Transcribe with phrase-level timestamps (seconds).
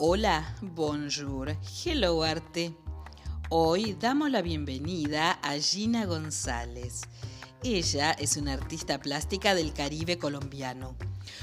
[0.00, 2.72] Hola, bonjour, hello arte.
[3.50, 7.00] Hoy damos la bienvenida a Gina González.
[7.64, 10.94] Ella es una artista plástica del Caribe colombiano.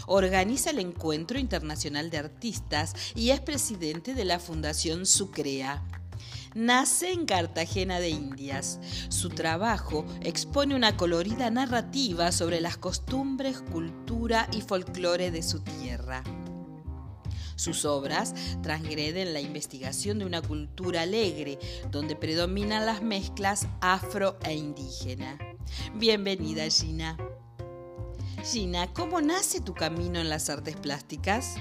[0.08, 5.84] Organiza el Encuentro Internacional de Artistas y es presidente de la Fundación Sucrea.
[6.54, 8.80] Nace en Cartagena de Indias.
[9.10, 16.24] Su trabajo expone una colorida narrativa sobre las costumbres, cultura y folclore de su tierra.
[17.56, 21.58] Sus obras transgreden la investigación de una cultura alegre,
[21.90, 25.38] donde predominan las mezclas afro e indígena.
[25.96, 27.18] Bienvenida, Gina.
[28.44, 31.56] Gina, ¿cómo nace tu camino en las artes plásticas?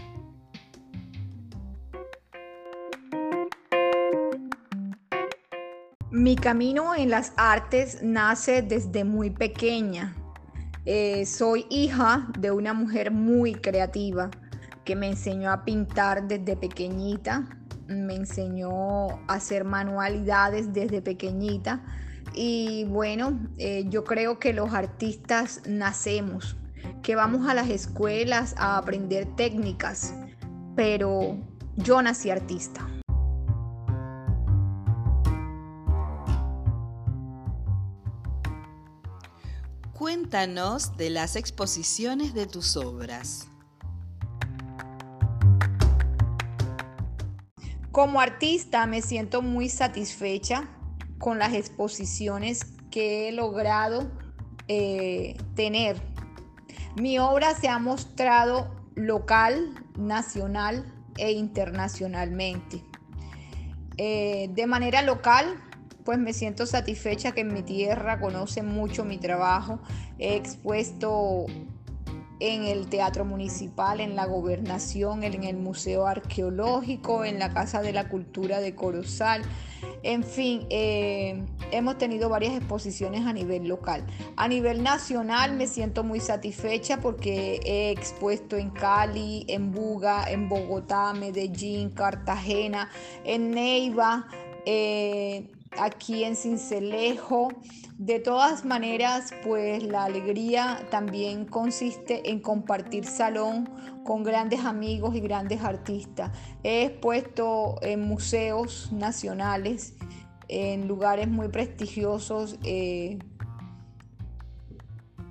[6.11, 10.15] Mi camino en las artes nace desde muy pequeña.
[10.85, 14.31] Eh, soy hija de una mujer muy creativa
[14.85, 17.49] que me enseñó a pintar desde pequeñita,
[17.87, 21.83] me enseñó a hacer manualidades desde pequeñita
[22.35, 26.57] y bueno, eh, yo creo que los artistas nacemos,
[27.03, 30.15] que vamos a las escuelas a aprender técnicas,
[30.75, 31.39] pero
[31.77, 32.87] yo nací artista.
[39.93, 43.49] Cuéntanos de las exposiciones de tus obras.
[47.95, 50.65] Como artista me siento muy satisfecha
[51.21, 54.11] con las exposiciones que he logrado
[54.67, 56.03] eh, tener.
[57.01, 62.83] Mi obra se ha mostrado local, nacional e internacionalmente.
[63.97, 65.55] Eh, de manera local,
[66.05, 69.79] pues me siento satisfecha que en mi tierra conocen mucho mi trabajo.
[70.19, 71.47] He expuesto
[72.41, 77.93] en el Teatro Municipal, en la Gobernación, en el Museo Arqueológico, en la Casa de
[77.93, 79.43] la Cultura de Corozal.
[80.03, 84.05] En fin, eh, hemos tenido varias exposiciones a nivel local.
[84.37, 90.49] A nivel nacional me siento muy satisfecha porque he expuesto en Cali, en Buga, en
[90.49, 92.91] Bogotá, Medellín, Cartagena,
[93.25, 94.27] en Neiva.
[94.67, 97.49] Eh, aquí en Cincelejo.
[97.99, 103.71] De todas maneras, pues la alegría también consiste en compartir salón
[104.05, 106.31] con grandes amigos y grandes artistas.
[106.63, 109.95] He expuesto en museos nacionales,
[110.49, 113.19] en lugares muy prestigiosos, eh,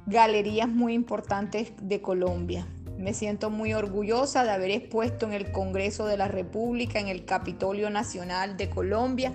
[0.05, 2.67] galerías muy importantes de Colombia.
[2.97, 7.25] Me siento muy orgullosa de haber expuesto en el Congreso de la República, en el
[7.25, 9.33] Capitolio Nacional de Colombia,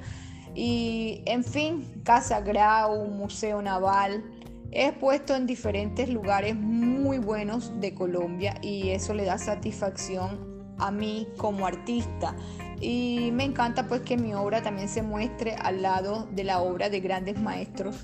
[0.59, 4.25] y en fin, Casa Grau, Museo Naval.
[4.73, 10.91] He puesto en diferentes lugares muy buenos de Colombia y eso le da satisfacción a
[10.91, 12.35] mí como artista.
[12.81, 16.91] Y me encanta pues que mi obra también se muestre al lado de la obra
[16.91, 17.95] de grandes maestros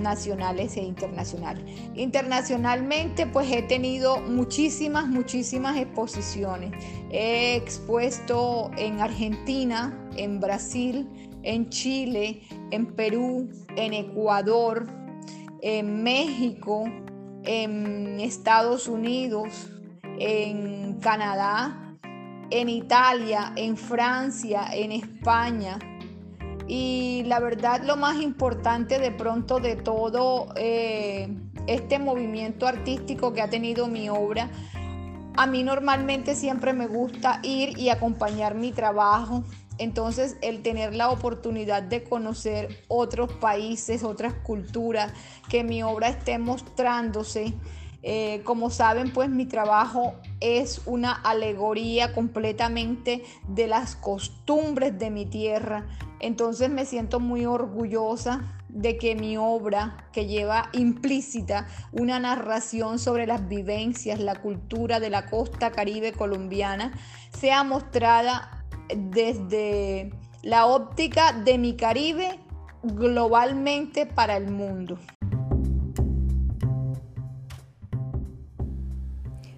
[0.00, 1.64] nacionales e internacionales.
[1.94, 6.72] Internacionalmente pues he tenido muchísimas, muchísimas exposiciones.
[7.12, 14.86] He expuesto en Argentina, en Brasil, en Chile, en Perú, en Ecuador,
[15.60, 16.84] en México,
[17.44, 19.70] en Estados Unidos,
[20.18, 21.96] en Canadá,
[22.50, 25.78] en Italia, en Francia, en España.
[26.68, 31.28] Y la verdad lo más importante de pronto de todo eh,
[31.66, 34.50] este movimiento artístico que ha tenido mi obra,
[35.34, 39.44] a mí normalmente siempre me gusta ir y acompañar mi trabajo
[39.82, 45.12] entonces, el tener la oportunidad de conocer otros países, otras culturas,
[45.48, 47.54] que mi obra esté mostrándose,
[48.04, 55.24] eh, como saben, pues mi trabajo es una alegoría completamente de las costumbres de mi
[55.24, 55.86] tierra.
[56.18, 63.26] Entonces me siento muy orgullosa de que mi obra, que lleva implícita una narración sobre
[63.26, 66.92] las vivencias, la cultura de la costa caribe colombiana,
[67.32, 70.10] sea mostrada desde
[70.42, 72.40] la óptica de mi Caribe
[72.82, 74.98] globalmente para el mundo.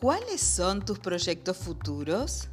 [0.00, 2.48] ¿Cuáles son tus proyectos futuros?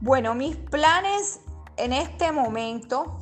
[0.00, 1.40] Bueno, mis planes
[1.76, 3.18] en este momento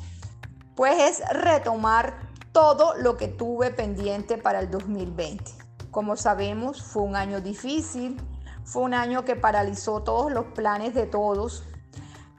[0.76, 2.20] pues es retomar
[2.52, 5.44] todo lo que tuve pendiente para el 2020.
[5.90, 8.16] Como sabemos, fue un año difícil,
[8.66, 11.62] fue un año que paralizó todos los planes de todos,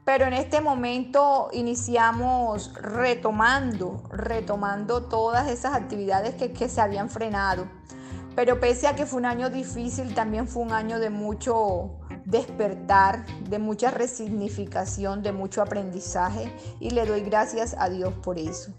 [0.04, 7.66] pero en este momento iniciamos retomando, retomando todas esas actividades que, que, se habían frenado.
[8.36, 13.24] Pero pese a que fue un año difícil, también fue un año de mucho despertar,
[13.48, 18.72] de mucha resignificación, de mucho aprendizaje y le doy gracias a Dios por eso.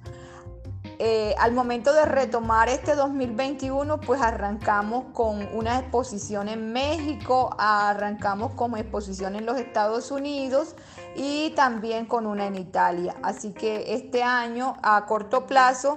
[1.02, 8.52] Eh, al momento de retomar este 2021, pues arrancamos con una exposición en México, arrancamos
[8.56, 10.76] con exposición en los Estados Unidos
[11.16, 13.16] y también con una en Italia.
[13.24, 15.96] Así que este año, a corto plazo,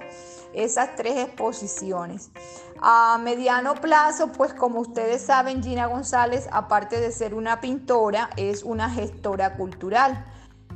[0.53, 2.31] esas tres exposiciones.
[2.79, 8.63] A mediano plazo, pues como ustedes saben, Gina González, aparte de ser una pintora, es
[8.63, 10.25] una gestora cultural.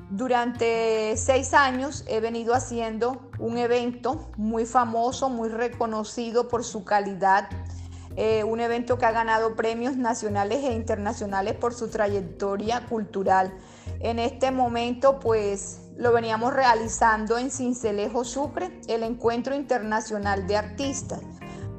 [0.10, 7.50] Durante seis años he venido haciendo un evento muy famoso, muy reconocido por su calidad,
[8.16, 13.54] eh, un evento que ha ganado premios nacionales e internacionales por su trayectoria cultural.
[14.00, 21.20] En este momento, pues lo veníamos realizando en Cincelejo Sucre, el Encuentro Internacional de Artistas,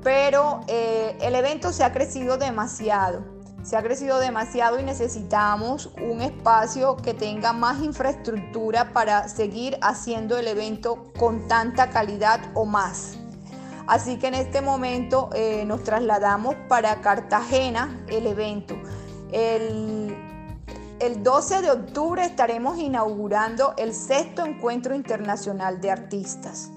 [0.02, 6.22] pero eh, el evento se ha crecido demasiado se ha crecido demasiado y necesitamos un
[6.22, 13.19] espacio que tenga más infraestructura para seguir haciendo el evento con tanta calidad o más.
[13.87, 18.76] Así que en este momento eh, nos trasladamos para Cartagena el evento.
[19.32, 20.14] El,
[21.00, 26.70] el 12 de octubre estaremos inaugurando el sexto encuentro internacional de artistas.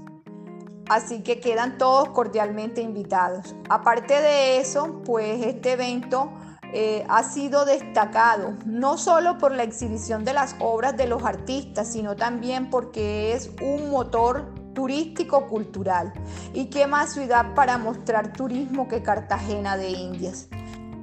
[0.89, 3.55] Así que quedan todos cordialmente invitados.
[3.69, 6.31] Aparte de eso, pues este evento
[6.73, 11.91] eh, ha sido destacado, no solo por la exhibición de las obras de los artistas,
[11.91, 16.13] sino también porque es un motor turístico cultural.
[16.53, 20.47] ¿Y qué más ciudad para mostrar turismo que Cartagena de Indias?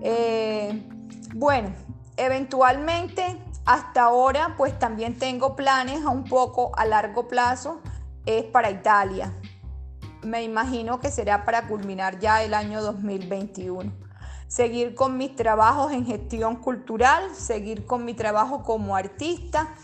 [0.00, 0.88] Eh,
[1.34, 1.74] bueno,
[2.16, 3.36] eventualmente
[3.66, 7.82] hasta ahora pues también tengo planes a un poco a largo plazo,
[8.24, 9.34] es para Italia.
[10.22, 14.07] Me imagino que será para culminar ya el año 2021
[14.48, 19.74] seguir con mis trabajos en gestión cultural, seguir con mi trabajo como artista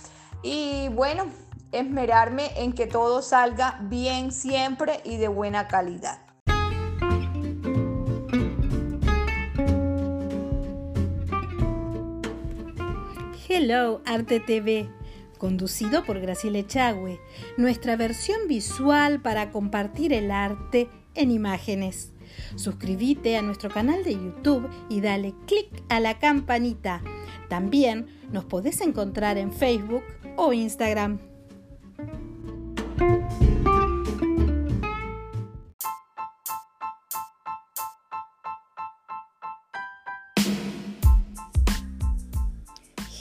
[0.43, 1.27] y bueno,
[1.71, 6.19] esmerarme en que todo salga bien siempre y de buena calidad.
[13.47, 14.89] Hello Arte TV,
[15.39, 17.21] conducido por Graciela Echagüe,
[17.57, 22.14] nuestra versión visual para compartir el arte en imágenes.
[22.57, 27.03] Suscríbete a nuestro canal de YouTube y dale click a la campanita.
[27.49, 30.03] También nos podés encontrar en Facebook
[30.37, 31.19] o Instagram.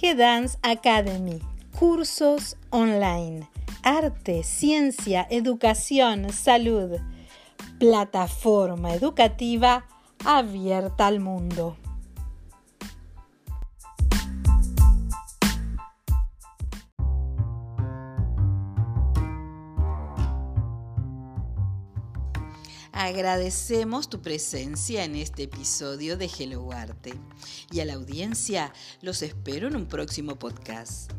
[0.02, 1.40] G-Dance Academy.
[1.80, 3.48] Cursos online.
[3.84, 7.00] Arte, ciencia, educación, salud
[7.80, 9.86] plataforma educativa
[10.26, 11.78] abierta al mundo.
[22.94, 27.14] Agradecemos tu presencia en este episodio de Hello Arte
[27.72, 31.12] y a la audiencia los espero en un próximo podcast.